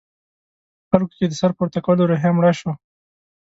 په 0.87 0.87
خلکو 0.97 1.13
کې 1.19 1.25
د 1.29 1.33
سر 1.41 1.51
پورته 1.57 1.79
کولو 1.85 2.09
روحیه 2.09 2.31
مړه 2.35 2.51
شوه. 2.59 2.73